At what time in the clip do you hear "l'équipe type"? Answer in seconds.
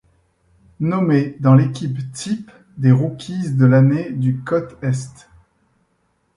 1.53-2.49